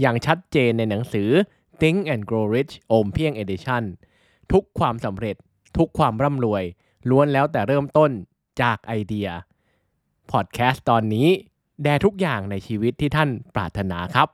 [0.00, 1.28] อย่างชัดเจนในหนังสือ
[1.80, 3.84] Think and Grow Rich โอมเพียง Edition
[4.52, 5.36] ทุกความสำเร็จ
[5.76, 6.64] ทุกความร่ำรวย
[7.10, 8.10] ล้วนแล้วแต่เริ่มต้น
[8.62, 9.28] จากไอเดีย
[10.30, 11.28] พอดแคสต์ตอนนี้
[11.82, 14.28] แด่ทุกอย่างในชีวิตที่ท่านปรารถนาครับ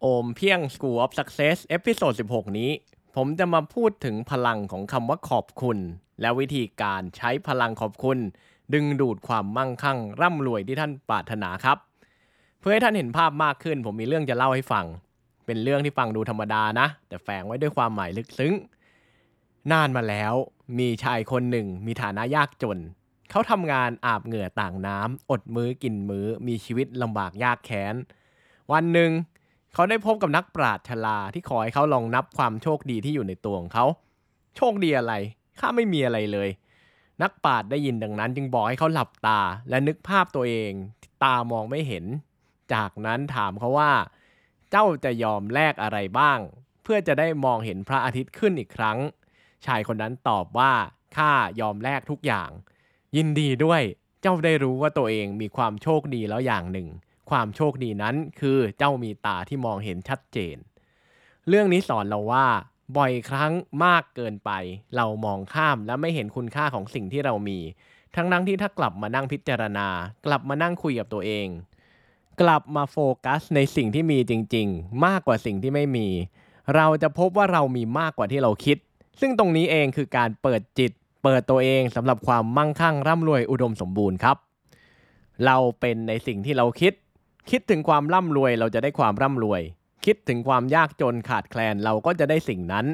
[0.00, 2.70] โอมเพียง School of Success episode 16 นี้
[3.16, 5.78] ผมจะมาพูดถึงพลังของคำว่าขอบคุณ
[6.20, 8.18] และวิธีการใช้พลังขอบคุณ
[8.74, 11.78] ดึงดูดความมั่งคั่ง ร่ำรวยที่ท่านปรารถนาครับ
[12.60, 14.86] เพื่อให้ท่านเห็นภาพมากขึ้น ผมมีเรื่องจะเล่าให้ฟัง
[15.46, 18.54] เป็นเรื่องที่ฟังดูธรรมดานะ แต่แฝงไว้ด้วยความหมายลึกซึ้ง
[19.72, 20.34] นานมาแล้ว
[20.78, 22.78] มีชายคนหนึ่งมีฐานะยากจน
[23.30, 27.94] เขาทำงานอาบเหงื่อต่างน้ำอดมื้อกินมื้อ มีชีวิตลำบากยากแค้น
[28.72, 29.10] วันหนึ่ง
[29.74, 33.84] เขาได้พบกับนักปราชญ์ชราที่ขอให้เขาลองนับความโชคดีที่อยู่ในตัวของเขา
[34.56, 35.14] โชคดีอะไร
[35.58, 36.48] ข้าไม่มีอะไรเลย
[37.22, 40.72] นักปราชญ์ได้ยินดังนั้น จึงบอกให้เขาหลับตาและนึกภาพตัวเอง
[41.24, 42.04] ตามองไม่เห็น
[42.74, 43.92] จากนั้นถามเขาว่า
[44.70, 46.38] เจ้าจะยอมแลกอะไรบ้าง
[46.82, 48.98] เพื่อจะได้มองเห็นพระอาทิตย์ขึ้นอีกครั้ง
[49.66, 50.72] ชายคนนั้นตอบว่า
[51.16, 52.50] ข้ายอมแลกทุกอย่าง
[53.16, 53.82] ยินดีด้วย
[54.22, 56.88] เจ้าได้รู้ว่าตัวเองมีความโชคดีแล้วอย่างหนึ่ง
[57.30, 60.56] ความโชคดีนั้นคือเจ้ามีตาที่มองเห็นชัดเจน
[61.48, 62.46] เรื่องนี้สอนเราว่า
[62.96, 63.52] บ่อยครั้ง
[63.84, 64.50] มากเกินไป
[64.96, 67.58] เรามองข้ามและไม่เห็นคุณค่าของสิ่งที่เรามี
[68.16, 69.88] ทั้งนั้นที่ถ้ากลับมานั่งพิจารณา
[70.26, 71.46] กลับมานั่งคุยกับตัวเอง
[72.40, 76.08] กลับมาโฟกัสในสิ่งที่มีจริง ๆ มากกว่าสิ่งที่ไม่มี
[76.76, 78.76] เราจะพบว่าเรามีมากกว่าที่เราคิด
[79.20, 80.92] ซึ่งตรงนี้เองคือการเปิดจิต
[81.24, 84.36] เปิดตัวเองสำหรับความมั่งคั่งร่ำรวยอุดมสมบูรณ์ครับ
[85.46, 86.92] เราเป็นในสิ่งที่เราคิด
[87.50, 89.60] คิดถึงความร่ำรวยเราจะได้ความร่ำรวย
[90.04, 92.86] คิดถึงความยากจนขาดแคลนเราก็จะได้สิ่งนั้น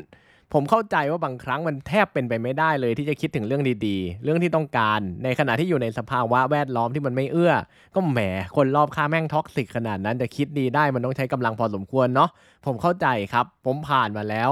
[0.52, 7.52] ผมเข้าใจว่าบางครั้งมันแทบเป็นไปไม่ได้เลยที่จะคิดถึงเรื่องดีๆ เรื่องที่ต้องการ ในขณะที่อยู่ในสภาวะแวดล้อมที่มันไม่เอื้อ
[7.94, 8.18] ก็แหม
[8.56, 12.30] คนรอบข้างแม่ง toxic ขนาดนั้นจะคิดดีได้มันต้องใช้กำลังพอสมควรเนาะ
[12.66, 14.50] ผมเข้าใจครับ ผมผ่านมาแล้ว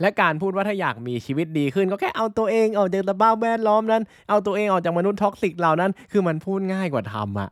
[0.00, 7.50] และการพูดว่าถ้าอยากมีชีวิตดีขึ้น ก็แค่เอาตัวเองออกจากสภาพแวดล้อมนั้น เอาตัวเองออกจากมนุษย์ toxic เหล่านั้น คือมันพูดง่ายกว่าทำอะ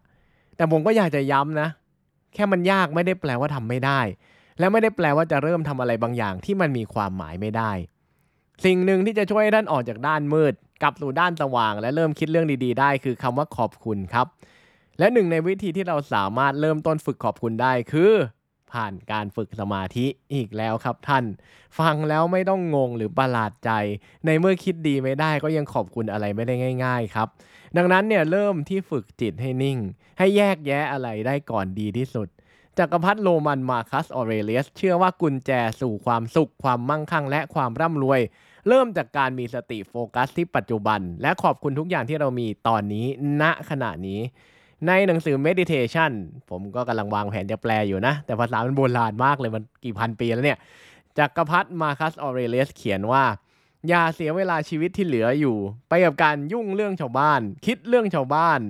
[0.56, 1.69] แต่ผมก็อยากจะย้ำนะ
[2.34, 4.00] แค่มันยากไม่ได้แปลว่าทำไม่ได้
[4.58, 7.72] และไม่ได้แปลว่าจะเริ่มทำอะไรบางอย่างที่มันมีความหมายไม่ได้
[8.64, 14.26] สิ่งหนึ่งที่จะช่วยให้ท่านออกจากด้านมืดกลับสู่ด้านสว่าง และเริ่มคิดเรื่องดีๆ ได้ คือคำว่าขอบคุณครับ
[14.98, 18.12] และหนึ่งในวิธีที่เราสามารถเริ่มต้นฝึกขอบคุณได้คือ
[18.72, 21.24] ผ่านการฝึกสมาธิอีกแล้วครับท่าน
[21.78, 23.70] ฟังแล้วไม่ต้องงงหรือประหลาดใจ
[24.26, 26.54] ในเมื่อคิดดีไม่ได้ก็ยังขอบคุณอะไรไม่ได้
[26.84, 27.28] ง่าย ๆ ครับ
[27.76, 29.78] ดังนั้นเนี่ยเริ่มที่ฝึกจิตให้นิ่ง
[30.18, 32.28] ให้แยกแยะอะไรได้ก่อนดีที่สุด
[32.78, 35.50] จักรพรรดิโรมันมาคัสออเรเลียสเชื่อว่ากุญแจ
[35.81, 38.21] สู่ความสุขความมั่งคั่งและความร่ำรวย
[38.69, 43.06] เริ่มจากการมีสติโฟกัสที่ปัจจุบัน และขอบคุณทุกอย่างที่เรามีตอนนี้
[43.43, 44.21] ณขณะนี้
[44.87, 46.12] ในหนังสือ meditation
[46.50, 50.59] ผมก็กำลังวางแผนจะแปลอยู่นะ แต่ภาษามันโบราณมากเลยมันกี่พันปีแล้วเนี่ย
[51.19, 53.25] จักรพรรดิมาคัสออเรเลียสเขียนว่า
[53.89, 55.56] อย่าเสียเวลาชีวิตที่เหลืออยู่
[55.89, 58.60] ไปกับการยุ่งเรื่องชาวบ้าน คิดเรื่องชาวบ้าน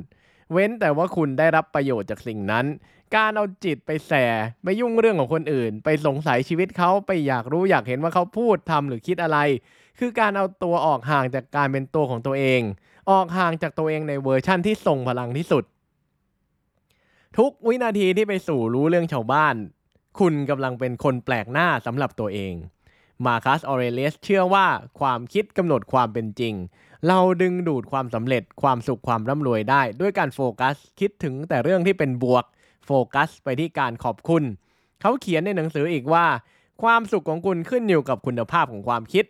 [0.53, 2.67] เว้นแต่ว่าคุณได้รับประโยชน์จากสิ่งนั้น
[3.17, 4.25] การเอาจิตไปแส่
[4.63, 9.39] ไปยุ่งเรื่องของคนอื่น ไปสงสัยชีวิตเขาไปอยากรู้อยากเห็นว่าเขาพูดทำหรือคิดอะไร
[9.99, 12.61] คือการเอาตัวออกห่างจากการเป็นตัวของตัวเอง
[13.11, 15.65] ออกห่างจากตัวเองในเวอร์ชั่นที่ทรงพลังที่สุด
[17.39, 19.55] ทุกวินาทีที่ไปสู่รู้เรื่องชาวบ้าน
[20.19, 22.55] คุณกำลังเป็นคนแปลกหน้าสำหรับตัวเอง
[23.25, 24.67] มาคัสออเรเลียสเชื่อว่า
[25.01, 26.55] ความคิดกำหนดความเป็นจริง
[27.09, 32.45] เราดึงดูดความสำเร็จความสุขความร่ำรวยได้ ด้วยการโฟกัสคิดถึงแต่เรื่องที่เป็นบวก
[32.85, 34.43] โฟกัสไปที่การขอบคุณ
[35.01, 36.27] เขาเขียนในหนังสืออีกว่า
[36.83, 39.25] ความสุขของคุณขึ้นอยู่กับคุณภาพของความคิด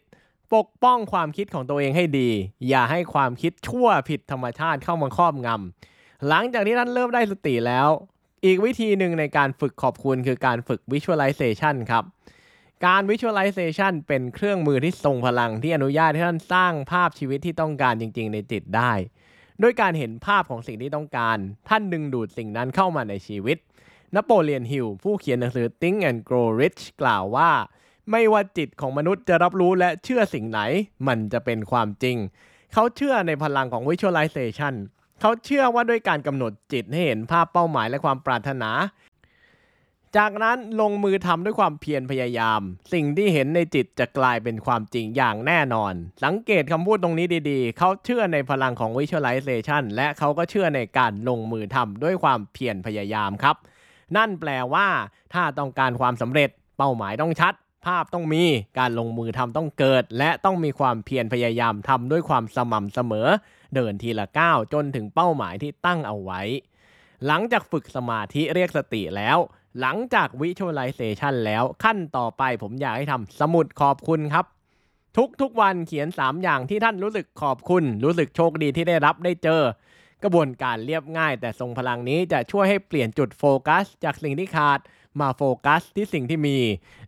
[0.55, 2.31] ปกป้องความคิดของตัวเองให้ดี
[2.69, 7.89] อย่าให้ความคิดชั่วผิดธรรมชาติเข้ามาครอบงำหลังจากที่ท่านเริ่มได้สติแล้ว
[8.45, 12.05] อีกวิธีหนึ่งในการฝึกขอบคุณคือการฝึก visualization ครับ
[12.87, 18.93] การ visualization เป็นเครื่องมือที่ทรงพลังที่อนุญาตให้ท่านสร้างภาพชีวิตที่ต้องการจริง ๆ ในจิตได้
[19.63, 21.39] ด้วยการเห็นภาพของสิ่งที่ต้องการ
[21.69, 23.59] ท่านดึงดูดสิ่งนั้นเข้ามาในชีวิต
[24.15, 27.51] นโปเลียนฮิลผู้เขียนหนังสือ Think and Grow Rich กล่าวว่า
[28.11, 30.61] ไม่ว่าจิตของมนุษย์จะรับรู้และเชื่อสิ่งไหน
[31.09, 32.17] มันจะเป็นความจริง
[32.75, 34.75] เขาเชื่อในพลังของ Visualization
[35.21, 38.71] เขาเชื่อว่าด้วยการกำหนดจิตให้เห็นภาพเป้าหมายและความปรารถนา
[40.17, 42.61] จากนั้นลงมือทำด้วยความเพียรพยายาม
[42.93, 45.93] สิ่งที่เห็นในจิตจะกลายเป็นความจริงอย่างแน่นอน
[46.25, 53.57] สังเกตคำพูดตรงนี้ดีๆ เขาเชื่อในพลังของ visualization และเขาก็เชื่อในการลงมือทำด้วยความเพียรพยายามครับ
[54.17, 54.89] นั่นแปลว่า
[55.35, 57.55] ถ้าต้องการความสำเร็จ เป้าหมายต้องชัด
[57.87, 58.45] ภาพต้องมี
[58.79, 63.29] การลงมือทำต้องเกิด และต้องมีความเพียรพยายามทำด้วยความสม่ำเสมอ
[63.75, 66.41] เดินทีละก้าวจนถึงเป้าหมายที่ตั้งเอาไว้
[67.27, 69.39] หลังจากฝึกสมาธิเรียกสติแล้ว
[69.81, 74.47] หลังจาก Visualization แล้วขั้นต่อไปผมอยากให้ทำสมุดขอบคุณครับ
[75.41, 79.63] ทุกๆวันเขียน 3 อย่างที่ท่านรู้สึกขอบคุณ รู้สึกโชคดีที่ได้รับได้เจอ
[80.23, 84.81] กระบวนการเรียบง่าย แต่ทรงพลังนี้จะช่วยให้เปลี่ยนจุดโฟกัส จากสิ่งที่ขาด
[85.21, 86.59] มาโฟกัสที่สิ่งที่มี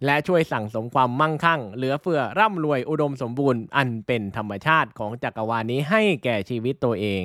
[0.04, 7.22] และช่วยสั่งสมความมั่งคั่ง เหลือเฟือร่ำรวยอุดมสมบูรณ์ อันเป็นธรรมชาติของจักรวาลนี้ให้แก่ชีวิตตัวเอง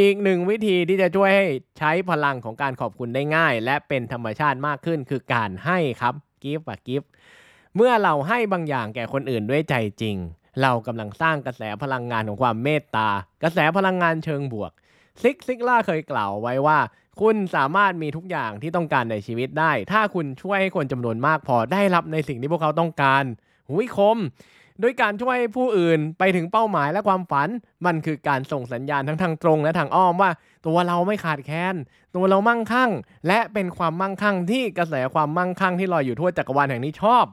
[0.00, 1.46] อีกหนึ่งวิธีที่จะช่วยให้
[1.78, 7.10] ใช้พลังของการขอบคุณได้ง่าย และเป็นธรรมชาติมากขึ้นคือการให้ครับกิฟต์อะกิฟต์
[7.76, 10.16] เมื่อเราให้บางอย่างแก่คนอื่นด้วยใจจริง
[10.62, 13.08] เรากำลังสร้างกระแสพลังงานของความเมตตา
[13.42, 14.72] กระแสพลังงานเชิงบวก
[15.22, 16.78] ซิกซิกล่าเคยกล่าวไว้ว่า
[17.20, 23.24] คุณสามารถมีทุกอย่างที่ต้องการในชีวิตได้ ถ้าคุณช่วยให้คนจำนวนมากพอได้รับในสิ่งที่พวกเขาต้องการ
[23.70, 24.18] หุยคม
[24.82, 27.48] ด้วยการช่วยผู้อื่นไปถึงเป้าหมายและความฝัน
[27.86, 30.30] มันคือการส่งสัญญาณทั้งทางตรงและทางอ้อมว่า
[30.66, 31.74] ตัวเราไม่ขาดแคลน
[32.14, 32.90] ตัวเรามั่งคั่ง
[33.28, 37.26] และเป็นความมั่งคั่งที่กระแสความมั่งคั่งที่ลอยอยู่ทั่วจักรวาลแห่งนี้ชอบ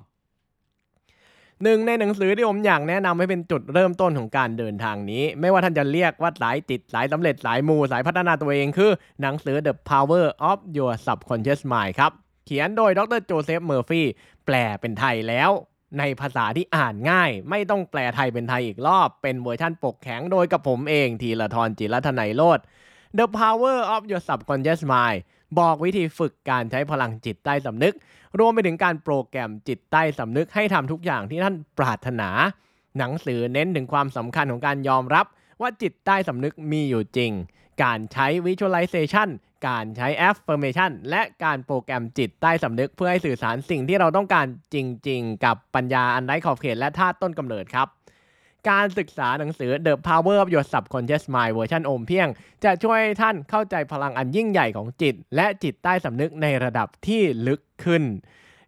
[1.63, 8.91] หนึ่งในหนังสือที่ผมอยากแนะนำให้เป็นจุดเริ่มต้นของการเดินทางนี้ ไม่ว่าท่านจะเรียกว่าสายจิตสายสำเร็จสายมูสายพัฒนาตัวเองคือ
[9.21, 12.11] หนังสือ The Power of Your Subconscious Mind ครับ
[12.45, 14.05] เขียนโดยดรโจเซฟเมอร์ฟี่
[14.45, 15.51] แปลเป็นไทยแล้ว
[15.99, 22.59] ในภาษาที่อ่านง่าย ไม่ต้องแปลไทยเป็นไทยอีกรอบ เป็นเวอร์ชั่นปกแข็งโดยกับผมเองทีละทรจิรัตนัยโลด
[23.17, 25.19] The Power of Your Subconscious Mind
[25.59, 27.95] บอกวิธีฝึกการใช้พลังจิตใต้สำนึก
[28.39, 32.29] รวมไปถึงการโปรแกรมจิตใต้สำนึกให้ทำทุกอย่างที่ท่านปรารถนา
[32.97, 35.25] หนังสือเน้นถึงความสำคัญของการยอมรับ
[35.61, 37.31] ว่าจิตใต้สำนึกมีอยู่จริง
[37.83, 39.29] การใช้ visualization
[39.67, 44.77] การใช้ affirmation และการโปรแกรมจิตใต้สำนึก เพื่อให้สื่อสารสิ่งที่เราต้องการจ
[45.09, 47.87] ริง ๆ กับปัญญาอันไร้ขอบเขตและธาตุต้นกำเนิดครับ
[48.69, 52.27] การศึกษาหนังสือ The Power of Your Subconscious Mind เวอร์ชันโอมเพียง
[52.63, 58.03] จะช่วยท่านเข้าใจพลังอันยิ่งใหญ่ของจิต และจิตใต้สำนึกในระดับที่ลึกขึ้น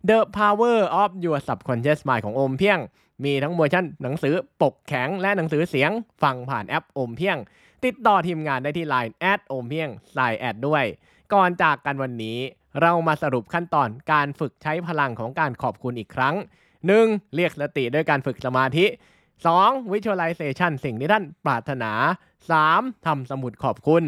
[0.10, 2.80] The Power of Your Subconscious Mind ของโอมเพียง
[3.24, 5.92] มีทั้งเวอร์ชันหนังสือปกแข็งและหนังสือเสียง
[6.24, 7.38] ฟังผ่านแอปโอมเพียง
[7.86, 10.84] ติดต่อทีมงานได้ที่ Line แอดโอมเพียงใส่แอดด้วย
[11.34, 12.40] ก่อนจากกันวันนี้
[12.82, 16.36] เรามาสรุปขั้นตอนการฝึกใช้พลังของการขอบคุณอีกครั้ง
[16.86, 17.36] 1.
[17.36, 18.86] เรียกสติด้วยการฝึกสมาธิ
[19.38, 19.92] 2.
[19.92, 21.92] Visualization สิ่งที่ท่านปรารถนา
[22.50, 23.06] 3.
[23.06, 24.04] ทำสมุดขอบคุณ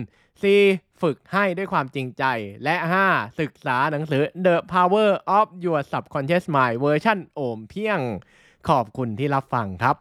[0.46, 0.85] 4.
[1.02, 2.24] ฝึกให้ด้วยความจริงใจ
[2.64, 2.76] และ
[3.08, 3.40] 5.
[3.40, 8.00] ศึกษาหนังสือ The Power of Your Subconscious Mind เวอร์ชันโอมเพียง
[8.70, 9.96] ขอบคุณที่รับฟังครับ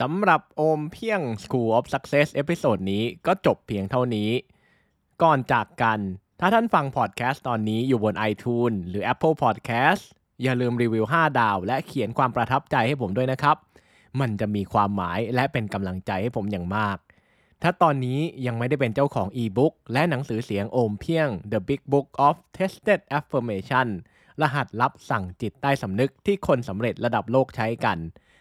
[0.00, 4.30] สำหรับโอมเพียง School of Success episode นี้ก็จบเพียงเท่านี้
[5.22, 5.98] ก่อนจากกัน
[6.40, 10.02] ถ้าท่านฟังพอดแคสต์ตอนนี้อยู่บน iTunes หรือ Apple Podcast
[10.42, 13.56] อย่าลืมรีวิว 5 ดาว และเขียนความประทับใจให้ผมด้วยนะครับ
[14.20, 16.98] มันจะมีความหมายและเป็นกำลังใจให้ผมอย่างมาก
[17.62, 23.88] ถ้าตอนนี้ยังไม่ได้เป็นเจ้าของอีบุ๊กและหนังสือเสียงโอมเพียง The Big Book of Tested Affirmation
[24.40, 27.98] รหัสลับสั่งจิตใต้สำนึกที่คนสำเร็จระดับโลกใช้กัน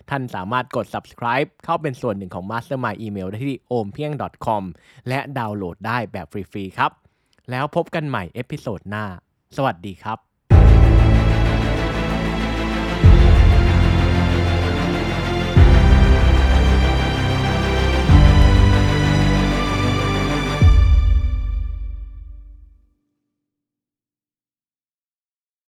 [0.09, 4.63] ท่านสามารถกด subscribe เข้าเป็นส่วนหนึ่งของ Mastermind Email ได้ที่ ompieng.com
[5.09, 6.91] และดาวน์โหลดได้แบบฟรีๆครับ
[7.51, 9.05] แล้วพบกันใหม่ episode หน้า
[9.55, 10.28] สวัสดีครับ